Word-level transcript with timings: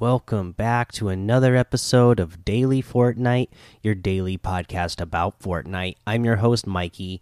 Welcome 0.00 0.52
back 0.52 0.92
to 0.92 1.08
another 1.08 1.56
episode 1.56 2.20
of 2.20 2.44
Daily 2.44 2.80
Fortnite, 2.80 3.48
your 3.82 3.96
daily 3.96 4.38
podcast 4.38 5.00
about 5.00 5.40
Fortnite. 5.40 5.96
I'm 6.06 6.24
your 6.24 6.36
host, 6.36 6.68
Mikey, 6.68 7.20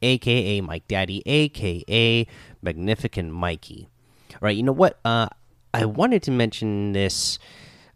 aka 0.00 0.62
Mike 0.62 0.88
Daddy, 0.88 1.22
aka 1.26 2.26
Magnificent 2.62 3.34
Mikey. 3.34 3.90
All 4.32 4.38
right, 4.40 4.56
you 4.56 4.62
know 4.62 4.72
what? 4.72 4.98
Uh, 5.04 5.28
I 5.74 5.84
wanted 5.84 6.22
to 6.22 6.30
mention 6.30 6.92
this 6.92 7.38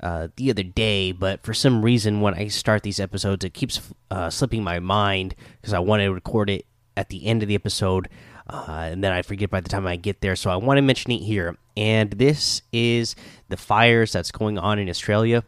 uh, 0.02 0.28
the 0.36 0.50
other 0.50 0.64
day, 0.64 1.12
but 1.12 1.42
for 1.42 1.54
some 1.54 1.80
reason, 1.80 2.20
when 2.20 2.34
I 2.34 2.48
start 2.48 2.82
these 2.82 3.00
episodes, 3.00 3.42
it 3.42 3.54
keeps 3.54 3.80
uh, 4.10 4.28
slipping 4.28 4.62
my 4.62 4.80
mind 4.80 5.34
because 5.62 5.72
I 5.72 5.78
want 5.78 6.02
to 6.02 6.08
record 6.08 6.50
it 6.50 6.66
at 6.94 7.08
the 7.08 7.24
end 7.24 7.42
of 7.42 7.48
the 7.48 7.54
episode. 7.54 8.10
Uh, 8.50 8.88
and 8.90 9.04
then 9.04 9.12
I 9.12 9.22
forget 9.22 9.48
by 9.48 9.60
the 9.60 9.68
time 9.68 9.86
I 9.86 9.96
get 9.96 10.20
there. 10.20 10.34
So 10.34 10.50
I 10.50 10.56
want 10.56 10.78
to 10.78 10.82
mention 10.82 11.12
it 11.12 11.20
here. 11.20 11.56
And 11.76 12.10
this 12.10 12.62
is 12.72 13.14
the 13.48 13.56
fires 13.56 14.12
that's 14.12 14.32
going 14.32 14.58
on 14.58 14.78
in 14.78 14.88
Australia. 14.88 15.44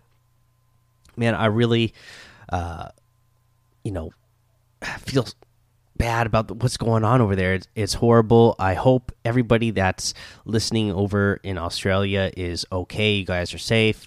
Man, 1.16 1.34
I 1.34 1.46
really, 1.46 1.94
uh, 2.50 2.88
you 3.82 3.90
know, 3.90 4.12
feel 5.00 5.26
bad 5.96 6.26
about 6.26 6.50
what's 6.62 6.76
going 6.76 7.04
on 7.04 7.20
over 7.20 7.34
there. 7.34 7.54
It's, 7.54 7.66
it's 7.74 7.94
horrible. 7.94 8.54
I 8.58 8.74
hope 8.74 9.10
everybody 9.24 9.72
that's 9.72 10.14
listening 10.44 10.92
over 10.92 11.40
in 11.42 11.58
Australia 11.58 12.30
is 12.36 12.64
okay. 12.70 13.14
You 13.14 13.26
guys 13.26 13.52
are 13.52 13.58
safe. 13.58 14.06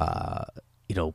Uh, 0.00 0.44
you 0.88 0.94
know, 0.94 1.14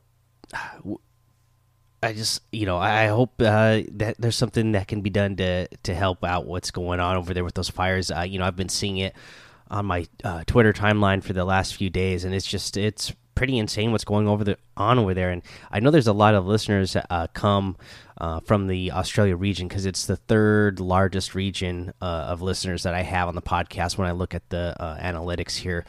I 2.02 2.14
just, 2.14 2.42
you 2.52 2.66
know, 2.66 2.78
I 2.78 3.08
hope 3.08 3.42
uh, 3.42 3.82
that 3.94 4.16
there's 4.20 4.36
something 4.36 4.72
that 4.72 4.88
can 4.88 5.02
be 5.02 5.10
done 5.10 5.36
to 5.38 5.68
to 5.84 5.94
help 5.94 6.24
out 6.24 6.46
what's 6.46 6.72
going 6.72 7.00
on 7.00 7.18
over 7.18 7.34
there 7.34 7.44
with 7.44 7.56
those 7.56 7.70
fires. 7.70 8.10
Uh, 8.10 8.22
you 8.22 8.40
know, 8.40 8.46
I've 8.46 8.56
been 8.56 8.70
seeing 8.70 8.98
it 8.98 9.16
on 9.70 9.86
my 9.86 10.08
uh, 10.24 10.44
Twitter 10.46 10.74
timeline 10.74 11.22
for 11.24 11.34
the 11.34 11.46
last 11.46 11.76
few 11.76 11.90
days, 11.90 12.24
and 12.24 12.34
it's 12.34 12.46
just 12.46 12.78
it's 12.78 13.14
pretty 13.36 13.58
insane 13.58 13.92
what's 13.94 14.04
going 14.04 14.28
over 14.28 14.44
the 14.44 14.58
on 14.76 15.00
over 15.00 15.14
there. 15.14 15.30
And 15.30 15.42
I 15.72 15.80
know 15.80 15.92
there's 15.92 16.08
a 16.08 16.14
lot 16.14 16.36
of 16.36 16.46
listeners 16.46 16.96
uh, 16.96 17.28
come 17.34 17.78
uh, 18.18 18.42
from 18.42 18.68
the 18.68 18.92
Australia 18.92 19.36
region 19.36 19.68
because 19.68 19.86
it's 19.86 20.06
the 20.06 20.18
third 20.18 20.80
largest 20.80 21.36
region 21.36 21.94
uh, 22.02 22.06
of 22.06 22.42
listeners 22.42 22.84
that 22.84 22.94
I 22.94 23.04
have 23.04 23.28
on 23.28 23.36
the 23.36 23.42
podcast 23.42 23.98
when 23.98 24.08
I 24.08 24.12
look 24.12 24.36
at 24.36 24.50
the 24.50 24.76
uh, 24.78 24.98
analytics 25.00 25.56
here. 25.56 25.86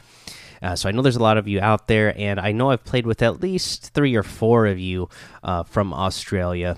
Uh, 0.61 0.75
so 0.75 0.87
I 0.87 0.91
know 0.91 1.01
there's 1.01 1.15
a 1.15 1.23
lot 1.23 1.37
of 1.37 1.47
you 1.47 1.59
out 1.59 1.87
there, 1.87 2.13
and 2.17 2.39
I 2.39 2.51
know 2.51 2.69
I've 2.69 2.83
played 2.83 3.05
with 3.05 3.21
at 3.21 3.41
least 3.41 3.93
three 3.93 4.15
or 4.15 4.23
four 4.23 4.67
of 4.67 4.77
you 4.79 5.09
uh, 5.43 5.63
from 5.63 5.93
Australia. 5.93 6.77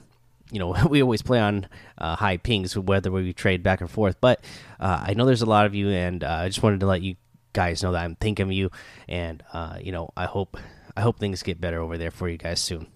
You 0.51 0.59
know, 0.59 0.75
we 0.89 1.01
always 1.01 1.21
play 1.21 1.39
on 1.39 1.67
uh, 1.97 2.15
high 2.15 2.37
pings, 2.37 2.77
whether 2.77 3.11
we 3.11 3.33
trade 3.33 3.63
back 3.63 3.81
and 3.81 3.89
forth. 3.89 4.17
But 4.21 4.43
uh, 4.79 5.03
I 5.07 5.13
know 5.13 5.25
there's 5.25 5.41
a 5.41 5.47
lot 5.47 5.65
of 5.65 5.75
you, 5.75 5.89
and 5.89 6.23
uh, 6.23 6.27
I 6.43 6.47
just 6.47 6.63
wanted 6.63 6.79
to 6.79 6.85
let 6.85 7.01
you 7.01 7.15
guys 7.51 7.83
know 7.83 7.91
that 7.91 8.03
I'm 8.03 8.15
thinking 8.15 8.45
of 8.45 8.51
you, 8.53 8.71
and 9.07 9.43
uh, 9.51 9.77
you 9.81 9.91
know, 9.91 10.11
I 10.15 10.25
hope 10.25 10.57
I 10.95 11.01
hope 11.01 11.19
things 11.19 11.43
get 11.43 11.59
better 11.59 11.81
over 11.81 11.97
there 11.97 12.11
for 12.11 12.29
you 12.29 12.37
guys 12.37 12.61
soon. 12.61 12.87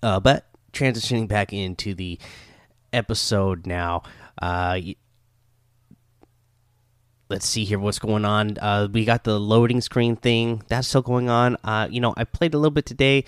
but 0.00 0.46
transitioning 0.72 1.28
back 1.28 1.52
into 1.52 1.94
the 1.94 2.18
episode 2.92 3.64
now 3.64 4.02
let's 7.28 7.46
see 7.46 7.64
here 7.64 7.78
what's 7.78 7.98
going 7.98 8.24
on. 8.24 8.58
Uh, 8.58 8.88
we 8.90 9.04
got 9.04 9.24
the 9.24 9.38
loading 9.38 9.80
screen 9.80 10.16
thing 10.16 10.62
that's 10.68 10.88
still 10.88 11.02
going 11.02 11.28
on. 11.28 11.56
Uh, 11.64 11.88
you 11.90 12.00
know, 12.00 12.14
I 12.16 12.24
played 12.24 12.54
a 12.54 12.58
little 12.58 12.70
bit 12.70 12.86
today, 12.86 13.24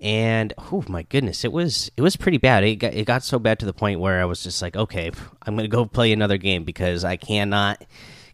and 0.00 0.52
oh 0.72 0.84
my 0.88 1.02
goodness, 1.04 1.44
it 1.44 1.52
was 1.52 1.90
it 1.96 2.02
was 2.02 2.16
pretty 2.16 2.38
bad. 2.38 2.64
It 2.64 2.76
got 2.76 2.94
it 2.94 3.06
got 3.06 3.22
so 3.22 3.38
bad 3.38 3.58
to 3.60 3.66
the 3.66 3.72
point 3.72 4.00
where 4.00 4.20
I 4.20 4.24
was 4.24 4.42
just 4.42 4.62
like, 4.62 4.76
okay, 4.76 5.10
I'm 5.42 5.56
gonna 5.56 5.68
go 5.68 5.84
play 5.86 6.12
another 6.12 6.36
game 6.36 6.64
because 6.64 7.04
I 7.04 7.16
cannot 7.16 7.84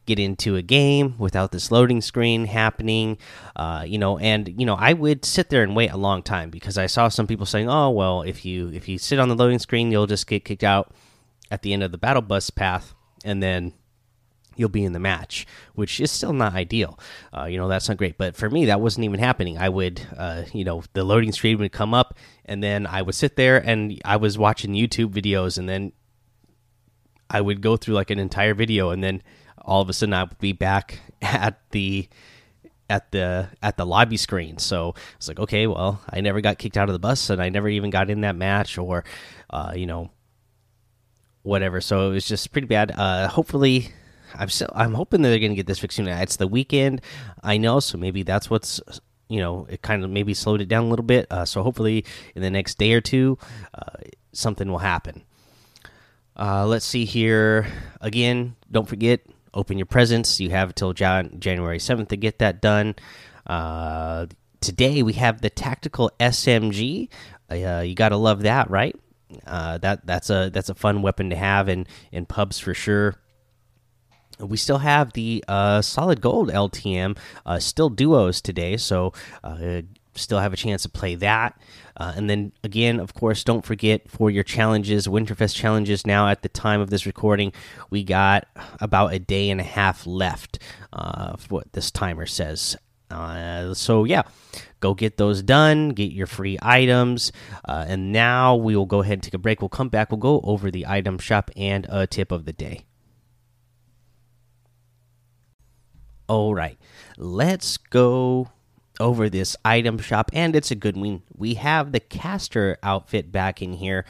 get 0.07 0.19
into 0.19 0.57
a 0.57 0.63
game 0.63 1.15
without 1.19 1.51
this 1.51 1.71
loading 1.71 2.01
screen 2.01 2.45
happening 2.45 3.17
uh, 3.57 3.85
you 3.87 3.97
know 3.97 4.19
and 4.19 4.61
you 4.61 4.67
know 4.67 4.75
i 4.75 4.93
would 4.93 5.25
sit 5.25 5.49
there 5.49 5.63
and 5.63 5.75
wait 5.75 5.91
a 5.91 5.97
long 5.97 6.23
time 6.23 6.51
because 6.51 6.77
i 6.77 6.85
saw 6.87 7.09
some 7.09 7.27
people 7.27 7.47
saying 7.47 7.71
oh 7.71 7.89
well 7.89 8.21
if 8.21 8.45
you 8.45 8.69
if 8.75 8.87
you 8.87 8.99
sit 8.99 9.19
on 9.19 9.31
the 9.31 9.35
loading 9.35 9.59
screen 9.59 9.91
you'll 9.91 10.07
just 10.07 10.27
get 10.27 10.45
kicked 10.45 10.63
out 10.63 10.93
at 11.51 11.63
the 11.63 11.73
end 11.73 11.83
of 11.83 11.91
the 11.91 11.97
battle 11.99 12.21
bus 12.21 12.51
path 12.51 12.95
and 13.25 13.43
then 13.43 13.73
you'll 14.57 14.69
be 14.69 14.85
in 14.85 14.93
the 14.93 14.99
match, 14.99 15.47
which 15.75 16.01
is 16.01 16.11
still 16.11 16.33
not 16.33 16.55
ideal. 16.55 16.99
Uh, 17.37 17.45
you 17.45 17.57
know, 17.57 17.69
that's 17.69 17.89
not 17.89 17.99
great. 17.99 18.19
But 18.19 18.37
for 18.37 18.51
me, 18.51 18.67
that 18.67 18.81
wasn't 18.81 19.05
even 19.05 19.21
happening. 19.21 19.59
I 19.59 19.69
would, 19.69 20.07
uh, 20.17 20.45
you 20.53 20.65
know, 20.65 20.83
the 20.93 21.05
loading 21.05 21.33
screen 21.33 21.59
would 21.59 21.73
come 21.73 21.95
up, 21.95 22.17
and 22.45 22.63
then 22.63 22.87
I 22.87 23.03
would 23.03 23.15
sit 23.15 23.37
there 23.37 23.59
and 23.59 24.01
I 24.05 24.17
was 24.17 24.39
watching 24.39 24.73
YouTube 24.73 25.13
videos, 25.13 25.59
and 25.59 25.69
then 25.69 25.93
I 27.29 27.41
would 27.41 27.61
go 27.61 27.77
through 27.77 27.95
like 27.95 28.11
an 28.11 28.19
entire 28.19 28.55
video, 28.55 28.91
and 28.91 29.03
then 29.03 29.23
all 29.59 29.81
of 29.81 29.89
a 29.89 29.93
sudden 29.93 30.13
I 30.13 30.25
would 30.25 30.39
be 30.39 30.53
back 30.53 31.01
at 31.23 31.61
the 31.71 32.09
at 32.91 33.11
the 33.13 33.49
at 33.63 33.77
the 33.79 33.87
lobby 33.87 34.17
screen 34.17 34.59
so 34.59 34.95
it's 35.17 35.27
like 35.27 35.41
okay 35.41 35.67
well 35.67 36.03
i 36.11 36.21
never 36.21 36.43
got 36.43 36.59
kicked 36.59 36.77
out 36.77 36.89
of 36.89 36.93
the 36.93 36.99
bus 36.99 37.31
and 37.31 37.41
i 37.41 37.49
never 37.49 37.69
even 37.69 37.89
got 37.89 38.11
in 38.11 38.21
that 38.21 38.37
match 38.37 38.77
or 38.77 39.05
uh, 39.51 39.73
you 39.75 39.87
know 39.87 40.11
whatever 41.43 41.81
so 41.81 42.11
it 42.11 42.13
was 42.13 42.27
just 42.27 42.53
pretty 42.53 42.67
bad 42.67 42.91
uh, 42.91 43.27
hopefully 43.29 43.91
I'm 44.35 44.49
still 44.49 44.71
I'm 44.75 44.95
hoping 44.95 45.23
that 45.23 45.29
they're 45.29 45.39
going 45.39 45.53
to 45.53 45.57
get 45.57 45.67
this 45.67 45.79
fixed 45.79 45.97
soon. 45.97 46.09
It's 46.09 46.37
the 46.37 46.47
weekend, 46.47 47.01
I 47.43 47.57
know, 47.57 47.81
so 47.81 47.99
maybe 47.99 48.23
that's 48.23 48.51
what's 48.51 48.81
you 49.29 49.41
know 49.41 49.67
it 49.69 49.83
kind 49.83 50.05
of 50.05 50.11
maybe 50.11 50.35
slowed 50.35 50.61
it 50.61 50.69
down 50.69 50.85
a 50.85 50.89
little 50.89 51.05
bit. 51.05 51.27
Uh, 51.31 51.45
so 51.45 51.63
hopefully 51.63 52.05
in 52.35 52.43
the 52.43 52.51
next 52.51 52.79
day 52.79 52.93
or 52.93 53.01
two, 53.01 53.39
uh, 53.75 53.97
something 54.33 54.71
will 54.71 54.79
happen. 54.79 55.23
Uh, 56.37 56.67
let's 56.67 56.85
see 56.85 57.05
here 57.05 57.67
again. 58.01 58.57
Don't 58.71 58.89
forget 58.89 59.21
open 59.53 59.79
your 59.79 59.87
presents. 59.87 60.41
You 60.41 60.51
have 60.51 60.71
until 60.71 60.93
Jan 60.93 61.39
January 61.39 61.79
seventh 61.79 62.09
to 62.09 62.17
get 62.17 62.41
that 62.41 62.61
done. 62.61 62.97
Uh, 63.47 64.27
today 64.61 65.03
we 65.03 65.13
have 65.15 65.41
the 65.41 65.51
tactical 65.51 66.11
SMG. 66.19 67.09
Uh, 67.51 67.81
you 67.81 67.95
got 67.95 68.09
to 68.09 68.17
love 68.17 68.43
that, 68.43 68.71
right? 68.71 68.97
Uh, 69.47 69.79
that 69.79 70.07
that's 70.07 70.31
a 70.31 70.51
that's 70.53 70.69
a 70.69 70.75
fun 70.75 71.03
weapon 71.03 71.31
to 71.31 71.37
have 71.37 71.69
in 71.69 71.87
in 72.13 72.27
pubs 72.27 72.59
for 72.59 72.75
sure 72.75 73.17
we 74.39 74.57
still 74.57 74.79
have 74.79 75.13
the 75.13 75.45
uh, 75.49 75.83
solid 75.83 76.21
gold 76.21 76.51
LTM 76.51 77.17
uh, 77.47 77.59
still 77.59 77.89
duos 77.89 78.41
today, 78.41 78.77
so 78.77 79.13
uh, 79.43 79.83
still 80.15 80.39
have 80.39 80.53
a 80.53 80.57
chance 80.57 80.83
to 80.83 80.89
play 80.89 81.15
that. 81.17 81.59
Uh, 81.97 82.13
and 82.17 82.29
then 82.29 82.53
again, 82.65 82.99
of 82.99 83.15
course, 83.15 83.45
don't 83.45 83.65
forget 83.65 84.11
for 84.11 84.31
your 84.31 84.43
challenges, 84.43 85.07
Winterfest 85.07 85.55
challenges. 85.55 86.07
Now 86.07 86.29
at 86.29 86.43
the 86.43 86.49
time 86.49 86.81
of 86.81 86.91
this 86.91 87.07
recording, 87.07 87.53
we 87.91 88.03
got 88.03 88.47
about 88.81 89.13
a 89.13 89.19
day 89.19 89.51
and 89.51 89.61
a 89.61 89.65
half 89.65 90.07
left. 90.07 90.59
Uh, 90.93 91.37
what 91.49 91.73
this 91.73 91.91
timer 91.91 92.27
says. 92.27 92.77
Uh, 93.11 93.75
so 93.75 94.05
yeah, 94.05 94.23
go 94.81 94.95
get 94.95 95.17
those 95.17 95.43
done. 95.43 95.91
Get 95.91 96.13
your 96.13 96.27
free 96.27 96.59
items, 96.63 97.31
and 97.65 98.13
now 98.13 98.57
we 98.57 98.75
will 98.75 98.87
go 98.87 99.03
ahead 99.03 99.15
and 99.15 99.23
take 99.23 99.35
a 99.35 99.39
break. 99.39 99.61
We'll 99.61 99.69
come 99.69 99.89
back. 99.89 100.11
We'll 100.11 100.19
go 100.19 100.41
over 100.43 100.71
the 100.71 100.87
item 100.87 101.19
shop 101.19 101.51
and 101.57 101.87
a 101.89 102.07
tip 102.07 102.33
of 102.33 102.45
the 102.45 102.53
day. 102.53 102.85
All 106.29 106.55
right, 106.55 106.79
let's 107.19 107.77
go 107.77 108.51
over 108.99 109.29
this 109.29 109.57
item 109.65 109.99
shop, 109.99 110.31
and 110.33 110.57
it's 110.57 110.71
a 110.71 110.77
good 110.77 110.97
one. 110.97 111.23
We 111.37 111.55
have 111.55 111.93
the 111.93 112.01
Castor 112.01 112.79
outfit 112.83 113.31
back 113.31 113.61
in 113.61 113.75
here, 113.75 114.05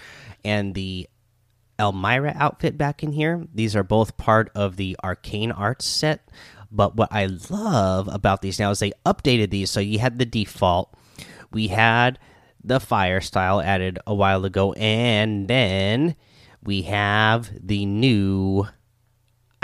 and 0.44 0.74
the 0.74 1.08
Elmira 1.78 2.34
outfit 2.36 2.78
back 2.78 3.02
in 3.02 3.12
here. 3.12 3.46
These 3.52 3.74
are 3.74 3.82
both 3.82 4.16
part 4.16 4.50
of 4.54 4.76
the 4.76 4.96
Arcane 5.02 5.50
Arts 5.50 5.86
set. 5.86 6.28
But 6.70 6.96
what 6.96 7.08
I 7.12 7.26
love 7.50 8.08
about 8.08 8.42
these 8.42 8.58
now 8.58 8.70
is 8.70 8.80
they 8.80 8.92
updated 9.06 9.50
these. 9.50 9.70
So 9.70 9.80
you 9.80 9.98
had 9.98 10.18
the 10.18 10.26
default, 10.26 10.92
we 11.52 11.68
had 11.68 12.18
the 12.62 12.80
fire 12.80 13.20
style 13.20 13.60
added 13.60 13.98
a 14.06 14.14
while 14.14 14.44
ago, 14.44 14.72
and 14.74 15.46
then 15.48 16.16
we 16.62 16.82
have 16.82 17.50
the 17.60 17.86
new 17.86 18.66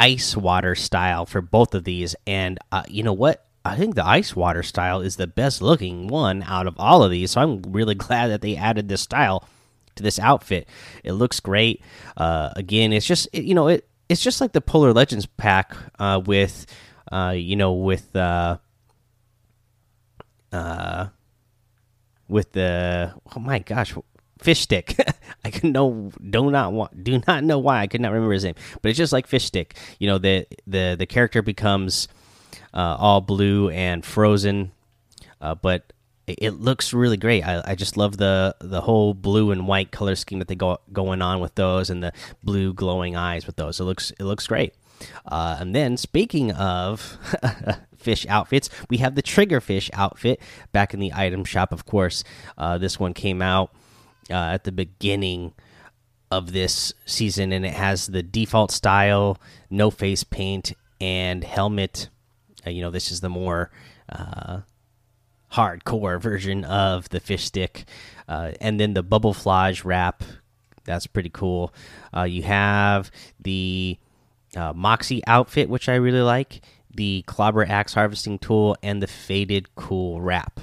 ice 0.01 0.35
water 0.35 0.75
style 0.75 1.27
for 1.27 1.43
both 1.43 1.75
of 1.75 1.85
these. 1.85 2.17
And 2.27 2.59
uh, 2.73 2.85
you 2.89 3.03
know 3.03 3.13
what? 3.13 3.47
I 3.65 3.77
think 3.77 3.95
the 3.95 4.07
ice 4.07 4.35
water 4.35 4.63
style 4.63 5.03
is 5.03 5.17
the 5.17 5.27
best 5.27 5.61
looking 5.61 6.09
one 6.09 6.43
out 6.45 6.67
of 6.67 6.75
all 6.79 7.05
of 7.05 7.11
these. 7.11 7.33
So 7.33 7.43
I'm 7.43 7.63
really 7.69 7.95
glad 8.07 8.29
that 8.29 8.41
they 8.41 8.57
added 8.57 8.89
this 8.89 9.03
style 9.03 9.47
to 9.97 10.03
this 10.03 10.19
outfit. 10.19 10.67
It 11.05 11.13
looks 11.13 11.39
great. 11.39 11.83
Uh, 12.17 12.51
again, 12.57 12.93
it's 12.93 13.07
just 13.07 13.29
you 13.35 13.55
know 13.55 13.69
it 13.69 13.87
it's 14.09 14.23
just 14.23 14.41
like 14.41 14.53
the 14.53 14.63
Polar 14.63 14.95
Legends 14.95 15.27
pack 15.27 15.77
uh, 15.99 16.21
with 16.25 16.67
uh, 17.13 17.35
you 17.37 17.57
know 17.57 17.75
with 17.75 18.17
uh, 18.17 18.57
uh, 20.51 21.09
with 22.29 22.53
the 22.53 23.13
oh 23.37 23.41
my 23.41 23.59
gosh 23.59 23.95
Fishstick. 24.41 24.99
I 25.45 25.51
can 25.51 25.73
know 25.73 26.13
do 26.29 26.51
not 26.51 26.73
want 26.73 27.03
do 27.05 27.21
not 27.27 27.45
know 27.45 27.59
why 27.59 27.81
I 27.81 27.87
could 27.87 28.01
not 28.01 28.13
remember 28.13 28.33
his 28.33 28.45
name, 28.45 28.55
but 28.83 28.89
it's 28.89 28.99
just 28.99 29.13
like 29.13 29.29
Fishstick. 29.29 29.73
You 29.99 30.09
know 30.09 30.19
the 30.19 30.47
the 30.67 30.97
the 30.99 31.07
character 31.07 31.43
becomes 31.43 32.09
uh, 32.75 32.97
all 32.99 33.21
blue 33.21 33.71
and 33.71 34.05
frozen, 34.05 34.73
uh, 35.41 35.55
but 35.55 35.93
it, 36.27 36.39
it, 36.41 36.51
looks 36.53 36.93
really 36.93 37.17
great. 37.17 37.43
I, 37.43 37.63
I 37.65 37.75
just 37.75 37.97
love 37.97 38.17
the 38.17 38.55
the 38.61 38.81
whole 38.81 39.15
blue 39.15 39.51
and 39.51 39.67
white 39.67 39.91
color 39.91 40.15
scheme 40.15 40.39
that 40.39 40.49
they 40.49 40.55
go 40.55 40.79
going 40.93 41.23
on 41.23 41.41
with 41.41 41.55
those, 41.55 41.91
and 41.91 42.03
the 42.03 42.13
blue 42.43 42.73
glowing 42.73 43.17
eyes 43.17 43.47
with 43.47 43.57
those. 43.57 43.81
It 43.81 43.85
looks 43.85 44.11
it 44.13 44.25
looks 44.25 44.47
great. 44.47 44.75
Uh, 45.27 45.57
and 45.59 45.75
then, 45.75 45.97
speaking 45.97 46.53
of 46.53 47.19
fish 47.97 48.27
outfits, 48.29 48.69
we 48.89 48.99
have 48.99 49.15
the 49.15 49.23
Triggerfish 49.23 49.91
outfit 49.95 50.41
back 50.73 50.93
in 50.93 51.01
the 51.01 51.13
item 51.15 51.45
shop. 51.45 51.73
Of 51.73 51.87
course, 51.87 52.23
uh, 52.59 52.79
this 52.79 53.01
one 53.01 53.15
came 53.15 53.41
out 53.43 53.73
uh, 54.31 54.53
at 54.53 54.65
the 54.65 54.73
beginning 54.73 55.53
of 56.31 56.53
this 56.53 56.93
season, 57.07 57.53
and 57.53 57.67
it 57.67 57.75
has 57.75 58.07
the 58.07 58.23
default 58.23 58.71
style, 58.71 59.39
no 59.69 59.91
face 59.91 60.25
paint, 60.25 60.73
and 61.01 61.43
helmet. 61.43 62.09
Uh, 62.67 62.71
you 62.71 62.81
know, 62.81 62.91
this 62.91 63.11
is 63.11 63.21
the 63.21 63.29
more 63.29 63.71
uh, 64.09 64.61
hardcore 65.53 66.21
version 66.21 66.65
of 66.65 67.09
the 67.09 67.21
Fishstick, 67.21 67.85
uh, 68.29 68.53
and 68.61 68.79
then 68.79 68.95
the 68.95 69.03
bubble 69.03 69.35
flage 69.35 69.85
wrap. 69.85 70.23
That's 70.85 71.07
pretty 71.07 71.31
cool. 71.31 71.75
Uh, 72.17 72.23
you 72.23 72.43
have 72.43 73.11
the 73.41 73.99
uh, 74.57 74.73
Moxie 74.73 75.23
outfit, 75.27 75.69
which 75.69 75.89
I 75.89 75.95
really 75.97 76.23
like, 76.23 76.63
the 76.95 77.23
Clobber 77.27 77.65
Axe 77.65 77.95
harvesting 77.95 78.39
tool, 78.39 78.77
and 78.83 79.03
the 79.03 79.07
faded 79.07 79.75
cool 79.75 80.21
wrap. 80.21 80.61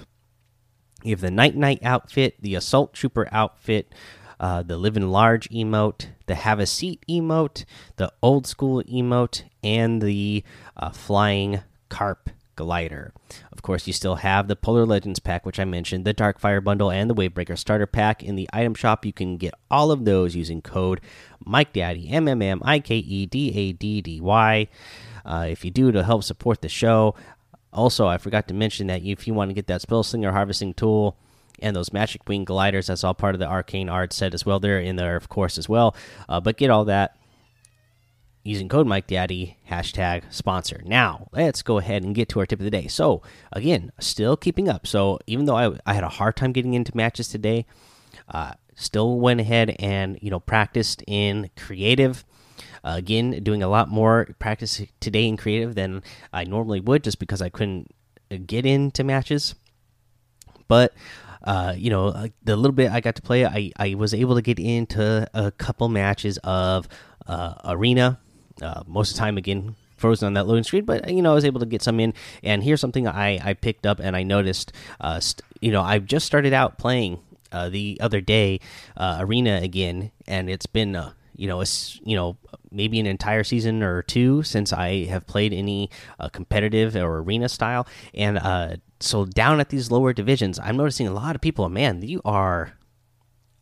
You 1.03 1.11
have 1.11 1.21
the 1.21 1.31
Nite 1.31 1.55
Nite 1.55 1.83
outfit, 1.83 2.35
the 2.41 2.55
Assault 2.55 2.93
Trooper 2.93 3.27
outfit, 3.31 3.93
uh, 4.39 4.63
the 4.63 4.77
Living 4.77 5.09
Large 5.09 5.49
emote, 5.49 6.07
the 6.25 6.35
Have 6.35 6.59
a 6.59 6.65
Seat 6.65 7.03
emote, 7.09 7.65
the 7.97 8.11
Old 8.21 8.47
School 8.47 8.83
emote, 8.83 9.43
and 9.63 10.01
the 10.01 10.43
uh, 10.75 10.89
Flying 10.89 11.61
Carp 11.89 12.29
glider. 12.55 13.13
Of 13.51 13.61
course, 13.61 13.87
you 13.87 13.93
still 13.93 14.15
have 14.15 14.47
the 14.47 14.55
Polar 14.55 14.85
Legends 14.85 15.19
pack, 15.19 15.45
which 15.45 15.59
I 15.59 15.65
mentioned, 15.65 16.03
the 16.03 16.13
Darkfire 16.13 16.63
bundle, 16.63 16.91
and 16.91 17.09
the 17.09 17.15
Wavebreaker 17.15 17.57
starter 17.57 17.85
pack. 17.85 18.23
In 18.23 18.35
the 18.35 18.49
item 18.51 18.73
shop, 18.73 19.05
you 19.05 19.13
can 19.13 19.37
get 19.37 19.53
all 19.71 19.91
of 19.91 20.03
those 20.05 20.35
using 20.35 20.61
code 20.61 20.99
Mike 21.45 21.73
MikeDaddy, 21.73 22.11
M 22.11 22.27
M 22.27 22.41
M 22.41 22.61
I 22.65 22.79
K 22.79 22.97
E 22.97 23.25
D 23.25 23.53
A 23.55 23.71
D 23.71 24.01
D 24.01 24.19
Y. 24.19 24.67
Uh, 25.25 25.47
if 25.49 25.63
you 25.63 25.71
do 25.71 25.91
to 25.91 26.03
help 26.03 26.23
support 26.23 26.61
the 26.61 26.69
show. 26.69 27.15
Also, 27.77 28.07
I 28.07 28.17
forgot 28.17 28.47
to 28.47 28.55
mention 28.55 28.87
that 28.87 29.03
if 29.03 29.27
you 29.27 29.35
want 29.35 29.51
to 29.51 29.53
get 29.53 29.67
that 29.67 29.81
Spell 29.81 30.01
Slinger 30.01 30.31
harvesting 30.31 30.73
tool 30.73 31.15
and 31.59 31.75
those 31.75 31.93
Magic 31.93 32.27
Wing 32.27 32.43
gliders, 32.43 32.87
that's 32.87 33.03
all 33.03 33.13
part 33.13 33.35
of 33.35 33.39
the 33.39 33.47
Arcane 33.47 33.87
Art 33.87 34.11
set 34.11 34.33
as 34.33 34.45
well. 34.47 34.59
They're 34.59 34.79
in 34.79 34.95
there, 34.95 35.15
of 35.15 35.29
course, 35.29 35.59
as 35.59 35.69
well. 35.69 35.95
Uh, 36.27 36.39
but 36.39 36.57
get 36.57 36.71
all 36.71 36.85
that 36.85 37.15
using 38.43 38.67
code 38.67 38.87
Mike 38.87 39.05
Daddy 39.05 39.57
hashtag 39.69 40.23
sponsor. 40.33 40.81
Now 40.85 41.27
let's 41.33 41.61
go 41.61 41.77
ahead 41.77 42.03
and 42.03 42.15
get 42.15 42.29
to 42.29 42.39
our 42.39 42.47
tip 42.47 42.59
of 42.59 42.63
the 42.63 42.71
day. 42.71 42.87
So 42.87 43.21
again, 43.51 43.91
still 43.99 44.37
keeping 44.37 44.67
up. 44.67 44.87
So 44.87 45.19
even 45.27 45.45
though 45.45 45.57
I, 45.57 45.77
I 45.85 45.93
had 45.93 46.03
a 46.03 46.09
hard 46.09 46.35
time 46.35 46.53
getting 46.53 46.73
into 46.73 46.97
matches 46.97 47.27
today, 47.27 47.67
uh, 48.29 48.53
still 48.75 49.19
went 49.19 49.39
ahead 49.39 49.75
and 49.77 50.17
you 50.21 50.31
know 50.31 50.39
practiced 50.39 51.03
in 51.05 51.51
creative. 51.55 52.25
Uh, 52.83 52.93
again, 52.95 53.43
doing 53.43 53.63
a 53.63 53.67
lot 53.67 53.89
more 53.89 54.27
practice 54.39 54.81
today 54.99 55.27
in 55.27 55.37
creative 55.37 55.75
than 55.75 56.03
I 56.33 56.43
normally 56.43 56.79
would, 56.79 57.03
just 57.03 57.19
because 57.19 57.41
I 57.41 57.49
couldn't 57.49 57.93
uh, 58.31 58.37
get 58.45 58.65
into 58.65 59.03
matches. 59.03 59.55
But 60.67 60.93
uh, 61.43 61.73
you 61.77 61.89
know, 61.89 62.27
the 62.43 62.55
little 62.55 62.73
bit 62.73 62.91
I 62.91 62.99
got 62.99 63.15
to 63.15 63.21
play, 63.21 63.45
I 63.45 63.71
I 63.77 63.93
was 63.95 64.13
able 64.13 64.35
to 64.35 64.41
get 64.41 64.59
into 64.59 65.27
a 65.33 65.51
couple 65.51 65.87
matches 65.87 66.37
of 66.43 66.87
uh, 67.27 67.53
arena 67.65 68.19
uh, 68.61 68.83
most 68.87 69.11
of 69.11 69.15
the 69.15 69.19
time 69.19 69.37
again 69.37 69.75
frozen 69.97 70.27
on 70.27 70.33
that 70.35 70.45
loading 70.45 70.63
screen 70.63 70.85
but 70.85 71.09
you 71.09 71.23
know 71.23 71.31
i 71.31 71.33
was 71.33 71.43
able 71.43 71.59
to 71.59 71.65
get 71.65 71.81
some 71.81 71.99
in 71.99 72.13
and 72.43 72.63
here's 72.63 72.79
something 72.79 73.07
i 73.07 73.39
i 73.43 73.51
picked 73.51 73.83
up 73.83 73.99
and 73.99 74.15
i 74.15 74.21
noticed 74.21 74.71
uh 75.01 75.19
you 75.59 75.71
know 75.71 75.81
i've 75.81 76.05
just 76.05 76.23
started 76.27 76.53
out 76.53 76.77
playing 76.77 77.17
the 77.71 77.97
other 77.99 78.21
day 78.21 78.59
arena 78.99 79.59
again 79.63 80.11
and 80.27 80.51
it's 80.51 80.67
been 80.67 80.95
you 81.37 81.47
know 81.47 81.61
it's 81.61 81.99
you 82.03 82.15
know 82.15 82.37
maybe 82.71 82.99
an 82.99 83.05
entire 83.05 83.43
season 83.43 83.81
or 83.81 84.01
two 84.01 84.43
since 84.43 84.73
i 84.73 85.05
have 85.05 85.25
played 85.25 85.53
any 85.53 85.89
uh, 86.19 86.27
competitive 86.29 86.95
or 86.95 87.19
arena 87.19 87.47
style 87.47 87.87
and 88.13 88.37
uh 88.37 88.75
so 88.99 89.25
down 89.25 89.59
at 89.59 89.69
these 89.69 89.91
lower 89.91 90.11
divisions 90.11 90.59
i'm 90.59 90.75
noticing 90.75 91.07
a 91.07 91.13
lot 91.13 91.35
of 91.35 91.41
people 91.41 91.69
man 91.69 92.01
you 92.01 92.21
are 92.25 92.73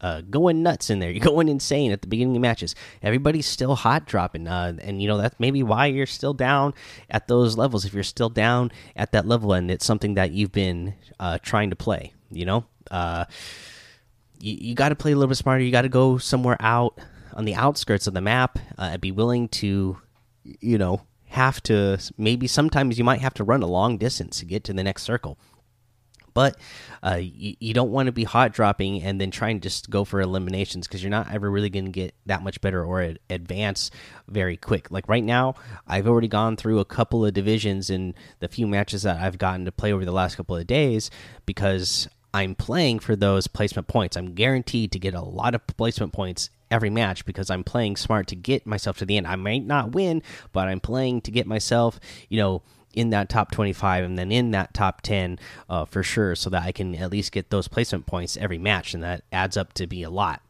uh, 0.01 0.21
going 0.21 0.61
nuts 0.61 0.89
in 0.89 0.99
there. 0.99 1.09
You're 1.15 1.23
going 1.23 1.49
insane 1.49 1.91
at 1.91 2.01
the 2.01 2.07
beginning 2.07 2.35
of 2.35 2.41
matches. 2.41 2.75
Everybody's 3.01 3.47
still 3.47 3.75
hot 3.75 4.05
dropping, 4.05 4.47
uh, 4.47 4.77
and 4.81 5.01
you 5.01 5.07
know 5.07 5.17
that's 5.17 5.39
maybe 5.39 5.63
why 5.63 5.87
you're 5.87 6.05
still 6.05 6.33
down 6.33 6.73
at 7.09 7.27
those 7.27 7.57
levels. 7.57 7.85
If 7.85 7.93
you're 7.93 8.03
still 8.03 8.29
down 8.29 8.71
at 8.95 9.13
that 9.13 9.25
level, 9.25 9.53
and 9.53 9.71
it's 9.71 9.85
something 9.85 10.13
that 10.15 10.31
you've 10.31 10.51
been 10.51 10.93
uh, 11.19 11.39
trying 11.41 11.71
to 11.71 11.75
play, 11.75 12.13
you 12.29 12.45
know, 12.45 12.65
uh, 12.91 13.25
you, 14.39 14.57
you 14.59 14.75
got 14.75 14.89
to 14.89 14.95
play 14.95 15.11
a 15.11 15.15
little 15.15 15.29
bit 15.29 15.37
smarter. 15.37 15.63
You 15.63 15.71
got 15.71 15.83
to 15.83 15.89
go 15.89 16.17
somewhere 16.17 16.57
out 16.59 16.99
on 17.35 17.45
the 17.45 17.55
outskirts 17.55 18.07
of 18.07 18.13
the 18.13 18.21
map. 18.21 18.57
Uh, 18.77 18.97
be 18.97 19.11
willing 19.11 19.47
to, 19.49 19.97
you 20.43 20.77
know, 20.77 21.01
have 21.25 21.61
to 21.63 21.99
maybe 22.17 22.47
sometimes 22.47 22.97
you 22.97 23.03
might 23.03 23.21
have 23.21 23.33
to 23.33 23.43
run 23.43 23.61
a 23.61 23.67
long 23.67 23.97
distance 23.97 24.39
to 24.39 24.45
get 24.45 24.63
to 24.63 24.73
the 24.73 24.83
next 24.83 25.03
circle 25.03 25.37
but 26.35 26.59
uh, 27.01 27.15
you, 27.19 27.55
you, 27.59 27.73
don't 27.73 27.91
want 27.91 28.07
to 28.07 28.11
be 28.11 28.25
hot 28.25 28.51
dropping 28.51 29.01
and 29.01 29.19
then 29.19 29.31
trying 29.31 29.59
to 29.59 29.69
just 29.69 29.89
go 29.89 30.03
for 30.03 30.19
eliminations 30.19 30.85
because 30.85 31.01
you're 31.01 31.09
not 31.09 31.31
ever 31.31 31.49
really 31.49 31.69
going 31.69 31.85
to 31.85 31.91
get 31.91 32.13
that 32.25 32.43
much 32.43 32.59
better 32.59 32.83
or 32.83 33.15
advance 33.29 33.89
very 34.27 34.57
quick. 34.57 34.91
Like 34.91 35.07
right 35.07 35.23
now, 35.23 35.55
I've 35.87 36.07
already 36.07 36.27
gone 36.27 36.57
through 36.57 36.79
a 36.79 36.85
couple 36.85 37.25
of 37.25 37.33
divisions 37.33 37.89
in 37.89 38.13
the 38.39 38.49
few 38.49 38.67
matches 38.67 39.03
that 39.03 39.21
I've 39.21 39.37
gotten 39.37 39.63
to 39.63 39.71
play 39.71 39.93
over 39.93 40.03
the 40.03 40.11
last 40.11 40.35
couple 40.35 40.57
of 40.57 40.67
days 40.67 41.09
because 41.45 42.09
I'm 42.33 42.53
playing 42.53 42.99
for 42.99 43.15
those 43.15 43.47
placement 43.47 43.87
points. 43.87 44.17
I'm 44.17 44.33
guaranteed 44.33 44.91
to 44.91 44.99
get 44.99 45.13
a 45.13 45.21
lot 45.21 45.55
of 45.55 45.65
placement 45.67 46.11
points 46.11 46.49
every 46.71 46.89
match 46.89 47.25
because 47.25 47.49
I'm 47.49 47.63
playing 47.63 47.95
smart 47.95 48.27
to 48.27 48.35
get 48.35 48.65
myself 48.65 48.97
to 48.97 49.05
the 49.05 49.17
end. 49.17 49.27
I 49.27 49.35
might 49.35 49.65
not 49.65 49.91
win, 49.91 50.21
but 50.51 50.67
I'm 50.67 50.79
playing 50.79 51.21
to 51.21 51.31
get 51.31 51.47
myself, 51.47 51.99
you 52.29 52.37
know, 52.39 52.63
in 52.93 53.09
that 53.09 53.29
top 53.29 53.51
25 53.51 54.05
and 54.05 54.17
then 54.17 54.31
in 54.31 54.51
that 54.51 54.73
top 54.73 55.01
10 55.01 55.37
uh, 55.69 55.85
for 55.85 56.01
sure 56.01 56.35
so 56.35 56.49
that 56.49 56.63
I 56.63 56.71
can 56.71 56.95
at 56.95 57.11
least 57.11 57.31
get 57.31 57.49
those 57.49 57.67
placement 57.67 58.05
points 58.05 58.37
every 58.37 58.57
match 58.57 58.93
and 58.93 59.03
that 59.03 59.23
adds 59.31 59.57
up 59.57 59.73
to 59.73 59.85
be 59.85 60.03
a 60.03 60.09
lot. 60.09 60.41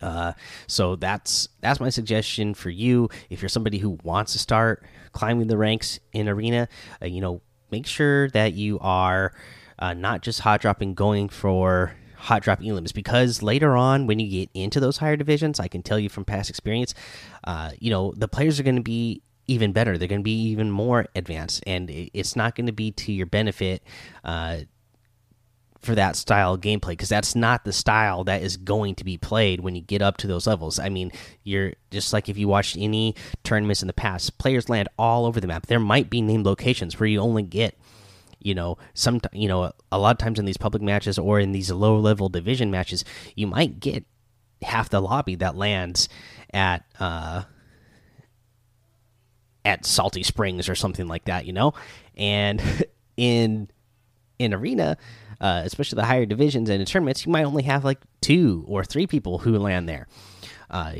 Uh, 0.00 0.32
so 0.66 0.96
that's 0.96 1.48
that's 1.60 1.78
my 1.78 1.88
suggestion 1.88 2.54
for 2.54 2.70
you 2.70 3.08
if 3.30 3.40
you're 3.40 3.48
somebody 3.48 3.78
who 3.78 3.98
wants 4.02 4.32
to 4.32 4.38
start 4.38 4.84
climbing 5.12 5.46
the 5.46 5.56
ranks 5.56 6.00
in 6.12 6.28
arena. 6.28 6.68
Uh, 7.00 7.06
you 7.06 7.20
know, 7.20 7.40
make 7.70 7.86
sure 7.86 8.28
that 8.30 8.52
you 8.52 8.78
are 8.80 9.32
uh, 9.78 9.94
not 9.94 10.20
just 10.22 10.40
hot 10.40 10.60
dropping, 10.60 10.94
going 10.94 11.28
for 11.28 11.94
hot 12.22 12.42
drop 12.42 12.60
elims 12.60 12.94
because 12.94 13.42
later 13.42 13.76
on 13.76 14.06
when 14.06 14.20
you 14.20 14.30
get 14.30 14.50
into 14.54 14.78
those 14.78 14.98
higher 14.98 15.16
divisions, 15.16 15.58
I 15.58 15.68
can 15.68 15.82
tell 15.82 15.98
you 15.98 16.08
from 16.08 16.24
past 16.24 16.48
experience, 16.48 16.94
uh, 17.44 17.72
you 17.78 17.90
know 17.90 18.12
the 18.16 18.28
players 18.28 18.60
are 18.60 18.62
going 18.62 18.76
to 18.76 18.82
be 18.82 19.22
even 19.48 19.72
better. 19.72 19.98
They're 19.98 20.08
going 20.08 20.20
to 20.20 20.24
be 20.24 20.50
even 20.50 20.70
more 20.70 21.06
advanced, 21.14 21.64
and 21.66 21.90
it's 21.90 22.36
not 22.36 22.54
going 22.54 22.66
to 22.66 22.72
be 22.72 22.92
to 22.92 23.12
your 23.12 23.26
benefit 23.26 23.82
uh, 24.24 24.58
for 25.80 25.96
that 25.96 26.14
style 26.14 26.54
of 26.54 26.60
gameplay 26.60 26.90
because 26.90 27.08
that's 27.08 27.34
not 27.34 27.64
the 27.64 27.72
style 27.72 28.22
that 28.24 28.40
is 28.40 28.56
going 28.56 28.94
to 28.94 29.04
be 29.04 29.18
played 29.18 29.60
when 29.60 29.74
you 29.74 29.82
get 29.82 30.00
up 30.00 30.16
to 30.18 30.28
those 30.28 30.46
levels. 30.46 30.78
I 30.78 30.88
mean, 30.88 31.10
you're 31.42 31.72
just 31.90 32.12
like 32.12 32.28
if 32.28 32.38
you 32.38 32.46
watched 32.46 32.76
any 32.78 33.16
tournaments 33.42 33.82
in 33.82 33.88
the 33.88 33.92
past, 33.92 34.38
players 34.38 34.68
land 34.68 34.88
all 34.96 35.26
over 35.26 35.40
the 35.40 35.48
map. 35.48 35.66
There 35.66 35.80
might 35.80 36.08
be 36.08 36.22
named 36.22 36.46
locations 36.46 36.98
where 37.00 37.08
you 37.08 37.18
only 37.18 37.42
get 37.42 37.76
you 38.44 38.54
know 38.54 38.76
some 38.94 39.20
you 39.32 39.48
know 39.48 39.72
a 39.90 39.98
lot 39.98 40.12
of 40.12 40.18
times 40.18 40.38
in 40.38 40.44
these 40.44 40.56
public 40.56 40.82
matches 40.82 41.18
or 41.18 41.40
in 41.40 41.52
these 41.52 41.70
low 41.70 41.98
level 41.98 42.28
division 42.28 42.70
matches 42.70 43.04
you 43.34 43.46
might 43.46 43.80
get 43.80 44.04
half 44.62 44.88
the 44.88 45.00
lobby 45.00 45.34
that 45.34 45.56
lands 45.56 46.08
at 46.52 46.84
uh 47.00 47.42
at 49.64 49.84
Salty 49.84 50.22
Springs 50.22 50.68
or 50.68 50.74
something 50.74 51.06
like 51.06 51.24
that, 51.24 51.46
you 51.46 51.52
know. 51.52 51.74
And 52.16 52.62
in 53.16 53.68
in 54.38 54.54
arena, 54.54 54.96
uh, 55.40 55.62
especially 55.64 55.96
the 55.96 56.06
higher 56.06 56.26
divisions 56.26 56.68
and 56.68 56.80
in 56.80 56.86
tournaments, 56.86 57.24
you 57.24 57.32
might 57.32 57.44
only 57.44 57.62
have 57.64 57.84
like 57.84 57.98
two 58.20 58.64
or 58.66 58.84
three 58.84 59.06
people 59.06 59.38
who 59.38 59.58
land 59.58 59.88
there. 59.88 60.06
Uh, 60.70 60.94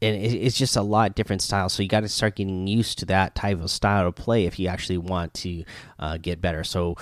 and 0.00 0.16
it's 0.16 0.56
just 0.56 0.76
a 0.76 0.82
lot 0.82 1.14
different 1.14 1.42
style. 1.42 1.68
So 1.68 1.82
you 1.82 1.88
got 1.88 2.00
to 2.00 2.08
start 2.08 2.36
getting 2.36 2.66
used 2.66 2.98
to 3.00 3.06
that 3.06 3.34
type 3.34 3.60
of 3.60 3.70
style 3.70 4.06
of 4.06 4.14
play 4.14 4.46
if 4.46 4.58
you 4.58 4.68
actually 4.68 4.98
want 4.98 5.34
to 5.34 5.64
uh, 5.98 6.18
get 6.18 6.40
better. 6.40 6.62
So 6.62 6.96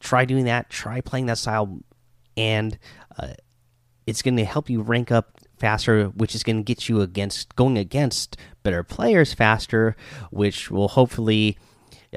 try 0.00 0.24
doing 0.24 0.44
that. 0.46 0.70
Try 0.70 1.00
playing 1.02 1.26
that 1.26 1.38
style, 1.38 1.80
and 2.36 2.78
uh, 3.18 3.34
it's 4.06 4.22
going 4.22 4.36
to 4.38 4.44
help 4.44 4.70
you 4.70 4.80
rank 4.80 5.12
up 5.12 5.40
faster, 5.58 6.06
which 6.06 6.34
is 6.34 6.42
going 6.42 6.56
to 6.56 6.62
get 6.62 6.88
you 6.88 7.02
against 7.02 7.54
going 7.54 7.76
against 7.76 8.36
better 8.62 8.82
players 8.82 9.34
faster, 9.34 9.94
which 10.30 10.70
will 10.70 10.88
hopefully. 10.88 11.58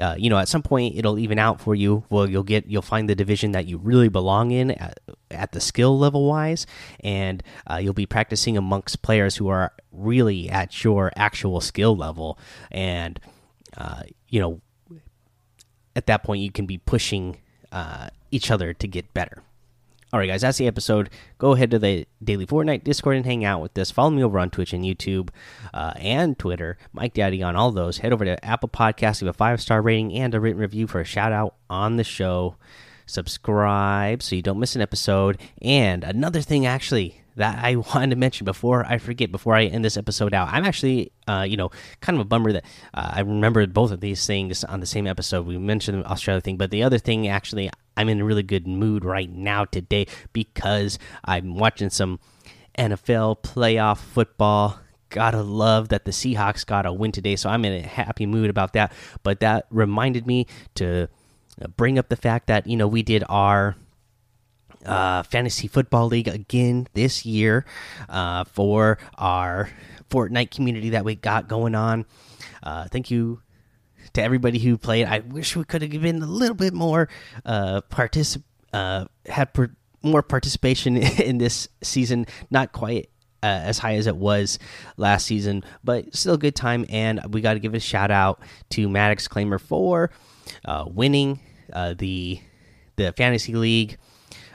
Uh, 0.00 0.16
you 0.18 0.28
know, 0.28 0.38
at 0.38 0.48
some 0.48 0.62
point 0.62 0.96
it'll 0.96 1.18
even 1.18 1.38
out 1.38 1.60
for 1.60 1.74
you. 1.74 2.04
Well, 2.10 2.28
you'll 2.28 2.42
get 2.42 2.66
you'll 2.66 2.82
find 2.82 3.08
the 3.08 3.14
division 3.14 3.52
that 3.52 3.66
you 3.66 3.78
really 3.78 4.08
belong 4.08 4.50
in 4.50 4.72
at, 4.72 4.98
at 5.30 5.52
the 5.52 5.60
skill 5.60 5.96
level 5.98 6.26
wise, 6.26 6.66
and 7.00 7.42
uh, 7.70 7.76
you'll 7.76 7.92
be 7.92 8.06
practicing 8.06 8.56
amongst 8.56 9.02
players 9.02 9.36
who 9.36 9.48
are 9.48 9.72
really 9.92 10.50
at 10.50 10.82
your 10.82 11.12
actual 11.14 11.60
skill 11.60 11.96
level. 11.96 12.38
And 12.72 13.20
uh, 13.76 14.02
you 14.28 14.40
know, 14.40 14.60
at 15.94 16.06
that 16.06 16.24
point, 16.24 16.42
you 16.42 16.50
can 16.50 16.66
be 16.66 16.78
pushing 16.78 17.38
uh, 17.70 18.08
each 18.30 18.50
other 18.50 18.74
to 18.74 18.88
get 18.88 19.14
better. 19.14 19.42
All 20.14 20.20
right, 20.20 20.28
guys, 20.28 20.42
that's 20.42 20.58
the 20.58 20.68
episode. 20.68 21.10
Go 21.38 21.54
ahead 21.54 21.72
to 21.72 21.78
the 21.80 22.06
Daily 22.22 22.46
Fortnite 22.46 22.84
Discord 22.84 23.16
and 23.16 23.26
hang 23.26 23.44
out 23.44 23.60
with 23.60 23.76
us. 23.76 23.90
Follow 23.90 24.10
me 24.10 24.22
over 24.22 24.38
on 24.38 24.48
Twitch 24.48 24.72
and 24.72 24.84
YouTube 24.84 25.30
uh, 25.72 25.92
and 25.96 26.38
Twitter. 26.38 26.78
Mike 26.92 27.14
Daddy 27.14 27.42
on 27.42 27.56
all 27.56 27.72
those. 27.72 27.98
Head 27.98 28.12
over 28.12 28.24
to 28.24 28.44
Apple 28.44 28.68
Podcasts, 28.68 29.22
leave 29.22 29.30
a 29.30 29.32
five 29.32 29.60
star 29.60 29.82
rating 29.82 30.14
and 30.14 30.32
a 30.32 30.38
written 30.38 30.60
review 30.60 30.86
for 30.86 31.00
a 31.00 31.04
shout 31.04 31.32
out 31.32 31.56
on 31.68 31.96
the 31.96 32.04
show. 32.04 32.54
Subscribe 33.06 34.22
so 34.22 34.36
you 34.36 34.42
don't 34.42 34.60
miss 34.60 34.76
an 34.76 34.82
episode. 34.82 35.40
And 35.60 36.04
another 36.04 36.42
thing, 36.42 36.64
actually, 36.64 37.20
that 37.36 37.64
I 37.64 37.76
wanted 37.94 38.10
to 38.10 38.16
mention 38.16 38.44
before 38.44 38.84
I 38.86 38.98
forget, 38.98 39.32
before 39.32 39.54
I 39.54 39.64
end 39.64 39.84
this 39.84 39.96
episode 39.96 40.34
out. 40.34 40.48
I'm 40.52 40.64
actually, 40.64 41.12
uh, 41.26 41.46
you 41.48 41.56
know, 41.56 41.70
kind 42.00 42.16
of 42.16 42.22
a 42.22 42.28
bummer 42.28 42.52
that 42.52 42.64
uh, 42.92 43.12
I 43.14 43.20
remembered 43.20 43.72
both 43.72 43.90
of 43.90 44.00
these 44.00 44.26
things 44.26 44.64
on 44.64 44.80
the 44.80 44.86
same 44.86 45.06
episode. 45.06 45.46
We 45.46 45.58
mentioned 45.58 46.04
the 46.04 46.10
Australia 46.10 46.40
thing, 46.40 46.56
but 46.56 46.70
the 46.70 46.82
other 46.82 46.98
thing, 46.98 47.28
actually, 47.28 47.70
I'm 47.96 48.08
in 48.08 48.20
a 48.20 48.24
really 48.24 48.42
good 48.42 48.66
mood 48.66 49.04
right 49.04 49.30
now 49.30 49.64
today 49.64 50.06
because 50.32 50.98
I'm 51.24 51.56
watching 51.56 51.90
some 51.90 52.20
NFL 52.78 53.42
playoff 53.42 53.98
football. 53.98 54.80
Gotta 55.10 55.42
love 55.42 55.90
that 55.90 56.04
the 56.04 56.10
Seahawks 56.10 56.66
got 56.66 56.86
a 56.86 56.92
win 56.92 57.12
today, 57.12 57.36
so 57.36 57.48
I'm 57.48 57.64
in 57.64 57.84
a 57.84 57.86
happy 57.86 58.26
mood 58.26 58.50
about 58.50 58.72
that. 58.72 58.92
But 59.22 59.40
that 59.40 59.66
reminded 59.70 60.26
me 60.26 60.46
to 60.74 61.08
bring 61.76 61.98
up 61.98 62.08
the 62.08 62.16
fact 62.16 62.48
that, 62.48 62.66
you 62.66 62.76
know, 62.76 62.88
we 62.88 63.02
did 63.02 63.22
our 63.28 63.76
uh, 64.84 65.22
fantasy 65.22 65.68
football 65.68 66.06
league 66.06 66.28
again 66.28 66.88
this 66.94 67.24
year 67.24 67.64
uh, 68.08 68.44
for 68.44 68.98
our 69.16 69.70
Fortnite 70.10 70.50
community 70.50 70.90
that 70.90 71.04
we 71.04 71.14
got 71.14 71.48
going 71.48 71.74
on. 71.74 72.06
Uh, 72.62 72.86
thank 72.88 73.10
you 73.10 73.40
to 74.12 74.22
everybody 74.22 74.58
who 74.58 74.76
played. 74.78 75.06
I 75.06 75.20
wish 75.20 75.56
we 75.56 75.64
could 75.64 75.82
have 75.82 75.90
given 75.90 76.22
a 76.22 76.26
little 76.26 76.54
bit 76.54 76.72
more 76.72 77.08
uh, 77.44 77.80
particip 77.90 78.42
uh, 78.72 79.06
had 79.26 79.50
more 80.02 80.22
participation 80.22 80.96
in 81.22 81.38
this 81.38 81.68
season. 81.82 82.26
Not 82.50 82.72
quite 82.72 83.10
uh, 83.42 83.46
as 83.46 83.78
high 83.78 83.94
as 83.94 84.06
it 84.06 84.16
was 84.16 84.58
last 84.96 85.26
season, 85.26 85.64
but 85.82 86.14
still 86.14 86.34
a 86.34 86.38
good 86.38 86.56
time. 86.56 86.84
And 86.88 87.20
we 87.32 87.40
got 87.40 87.54
to 87.54 87.60
give 87.60 87.74
a 87.74 87.80
shout 87.80 88.10
out 88.10 88.40
to 88.70 88.88
Maddox 88.88 89.28
Claimer 89.28 89.60
for 89.60 90.10
uh, 90.64 90.84
winning 90.86 91.40
uh, 91.72 91.94
the 91.96 92.40
the 92.96 93.12
fantasy 93.12 93.54
league. 93.54 93.96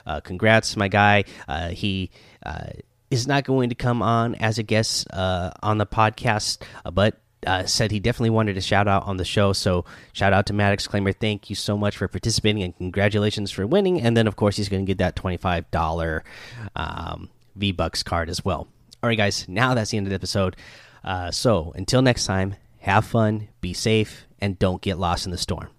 Uh, 0.09 0.19
congrats, 0.21 0.75
my 0.75 0.87
guy. 0.87 1.23
Uh, 1.47 1.69
he 1.69 2.09
uh, 2.43 2.69
is 3.11 3.27
not 3.27 3.43
going 3.43 3.69
to 3.69 3.75
come 3.75 4.01
on 4.01 4.33
as 4.35 4.57
a 4.57 4.63
guest 4.63 5.05
uh, 5.13 5.51
on 5.61 5.77
the 5.77 5.85
podcast, 5.85 6.63
uh, 6.83 6.89
but 6.89 7.21
uh, 7.45 7.63
said 7.65 7.91
he 7.91 7.99
definitely 7.99 8.31
wanted 8.31 8.55
to 8.55 8.61
shout 8.61 8.87
out 8.87 9.05
on 9.05 9.17
the 9.17 9.23
show. 9.23 9.53
So 9.53 9.85
shout 10.13 10.33
out 10.33 10.47
to 10.47 10.53
Maddox 10.53 10.87
Claimer. 10.87 11.15
Thank 11.15 11.51
you 11.51 11.55
so 11.55 11.77
much 11.77 11.95
for 11.95 12.07
participating 12.07 12.63
and 12.63 12.75
congratulations 12.75 13.51
for 13.51 13.67
winning. 13.67 14.01
And 14.01 14.17
then 14.17 14.25
of 14.25 14.35
course 14.35 14.57
he's 14.57 14.67
going 14.67 14.83
to 14.83 14.89
get 14.89 14.97
that 14.97 15.15
twenty 15.15 15.37
five 15.37 15.69
dollar 15.69 16.23
um, 16.75 17.29
V 17.55 17.71
Bucks 17.71 18.01
card 18.01 18.29
as 18.31 18.43
well. 18.43 18.67
All 19.03 19.07
right, 19.07 19.17
guys. 19.17 19.47
Now 19.47 19.75
that's 19.75 19.91
the 19.91 19.97
end 19.97 20.07
of 20.07 20.09
the 20.09 20.15
episode. 20.15 20.55
so 21.29 21.71
until 21.75 22.01
next 22.01 22.25
time, 22.25 22.55
have 22.79 23.05
fun, 23.05 23.49
be 23.61 23.73
safe, 23.73 24.25
and 24.39 24.57
don't 24.57 24.81
get 24.81 24.97
lost 24.97 25.25
in 25.27 25.31
the 25.31 25.37
storm. 25.37 25.69